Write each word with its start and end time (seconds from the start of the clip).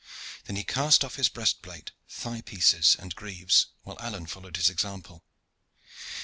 Then 0.45 0.55
he 0.55 0.63
cast 0.63 1.05
off 1.05 1.17
his 1.17 1.29
breast 1.29 1.61
plate, 1.61 1.91
thigh 2.09 2.41
pieces, 2.41 2.95
and 2.97 3.15
greaves, 3.15 3.67
while 3.83 3.99
Alleyne 3.99 4.25
followed 4.25 4.57
his 4.57 4.67
example. 4.71 5.23